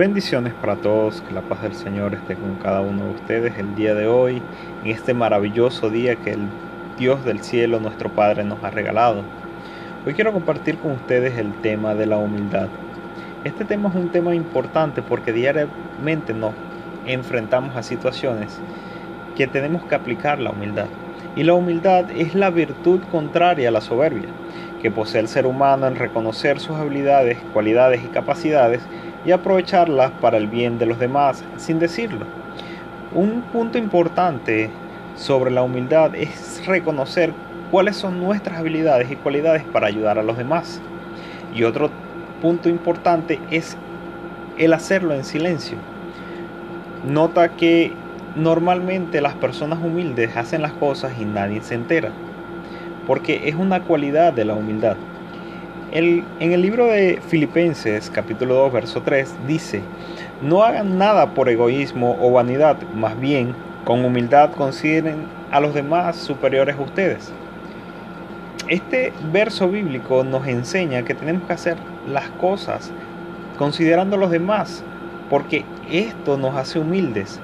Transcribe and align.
Bendiciones 0.00 0.54
para 0.54 0.76
todos, 0.76 1.20
que 1.20 1.34
la 1.34 1.42
paz 1.42 1.60
del 1.60 1.74
Señor 1.74 2.14
esté 2.14 2.34
con 2.34 2.54
cada 2.54 2.80
uno 2.80 3.04
de 3.04 3.10
ustedes 3.10 3.58
el 3.58 3.74
día 3.74 3.94
de 3.94 4.06
hoy, 4.06 4.40
en 4.82 4.90
este 4.90 5.12
maravilloso 5.12 5.90
día 5.90 6.16
que 6.16 6.30
el 6.30 6.48
Dios 6.98 7.22
del 7.26 7.40
cielo, 7.40 7.80
nuestro 7.80 8.08
Padre, 8.08 8.42
nos 8.44 8.64
ha 8.64 8.70
regalado. 8.70 9.22
Hoy 10.06 10.14
quiero 10.14 10.32
compartir 10.32 10.78
con 10.78 10.92
ustedes 10.92 11.36
el 11.36 11.52
tema 11.60 11.94
de 11.94 12.06
la 12.06 12.16
humildad. 12.16 12.68
Este 13.44 13.66
tema 13.66 13.90
es 13.90 13.94
un 13.94 14.08
tema 14.08 14.34
importante 14.34 15.02
porque 15.02 15.34
diariamente 15.34 16.32
nos 16.32 16.54
enfrentamos 17.04 17.76
a 17.76 17.82
situaciones 17.82 18.58
que 19.36 19.48
tenemos 19.48 19.82
que 19.82 19.96
aplicar 19.96 20.38
la 20.38 20.48
humildad. 20.48 20.86
Y 21.36 21.42
la 21.42 21.52
humildad 21.52 22.10
es 22.10 22.34
la 22.34 22.48
virtud 22.48 23.02
contraria 23.12 23.68
a 23.68 23.72
la 23.72 23.82
soberbia, 23.82 24.30
que 24.80 24.90
posee 24.90 25.20
el 25.20 25.28
ser 25.28 25.44
humano 25.44 25.86
en 25.86 25.96
reconocer 25.96 26.58
sus 26.58 26.76
habilidades, 26.76 27.36
cualidades 27.52 28.02
y 28.02 28.08
capacidades 28.08 28.80
y 29.24 29.32
aprovecharlas 29.32 30.10
para 30.20 30.38
el 30.38 30.46
bien 30.46 30.78
de 30.78 30.86
los 30.86 30.98
demás 30.98 31.44
sin 31.56 31.78
decirlo. 31.78 32.26
Un 33.12 33.42
punto 33.42 33.78
importante 33.78 34.70
sobre 35.16 35.50
la 35.50 35.62
humildad 35.62 36.14
es 36.14 36.64
reconocer 36.66 37.32
cuáles 37.70 37.96
son 37.96 38.20
nuestras 38.20 38.58
habilidades 38.58 39.10
y 39.10 39.16
cualidades 39.16 39.64
para 39.64 39.86
ayudar 39.86 40.18
a 40.18 40.22
los 40.22 40.36
demás. 40.36 40.80
Y 41.54 41.64
otro 41.64 41.90
punto 42.40 42.68
importante 42.68 43.40
es 43.50 43.76
el 44.58 44.72
hacerlo 44.72 45.14
en 45.14 45.24
silencio. 45.24 45.78
Nota 47.04 47.50
que 47.56 47.92
normalmente 48.36 49.20
las 49.20 49.34
personas 49.34 49.80
humildes 49.82 50.36
hacen 50.36 50.62
las 50.62 50.72
cosas 50.72 51.12
y 51.18 51.24
nadie 51.24 51.60
se 51.62 51.74
entera, 51.74 52.10
porque 53.06 53.48
es 53.48 53.54
una 53.54 53.82
cualidad 53.82 54.32
de 54.32 54.44
la 54.44 54.54
humildad 54.54 54.96
en 55.92 56.52
el 56.52 56.62
libro 56.62 56.86
de 56.86 57.20
Filipenses 57.28 58.10
capítulo 58.10 58.54
2 58.54 58.72
verso 58.72 59.02
3 59.02 59.34
dice, 59.48 59.82
no 60.40 60.62
hagan 60.62 60.98
nada 60.98 61.34
por 61.34 61.48
egoísmo 61.48 62.16
o 62.20 62.30
vanidad, 62.30 62.76
más 62.94 63.18
bien 63.18 63.54
con 63.84 64.04
humildad 64.04 64.52
consideren 64.52 65.26
a 65.50 65.58
los 65.60 65.74
demás 65.74 66.16
superiores 66.16 66.76
a 66.76 66.82
ustedes. 66.82 67.32
Este 68.68 69.12
verso 69.32 69.68
bíblico 69.68 70.22
nos 70.22 70.46
enseña 70.46 71.02
que 71.02 71.14
tenemos 71.14 71.42
que 71.42 71.54
hacer 71.54 71.76
las 72.06 72.28
cosas 72.30 72.92
considerando 73.58 74.14
a 74.14 74.18
los 74.20 74.30
demás, 74.30 74.84
porque 75.28 75.64
esto 75.90 76.38
nos 76.38 76.54
hace 76.54 76.78
humildes. 76.78 77.40